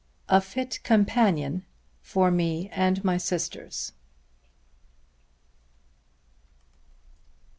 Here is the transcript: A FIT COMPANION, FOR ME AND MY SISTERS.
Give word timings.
A 0.29 0.41
FIT 0.41 0.79
COMPANION, 0.81 1.63
FOR 2.01 2.31
ME 2.31 2.69
AND 2.71 3.03
MY 3.03 3.17
SISTERS. 3.17 3.91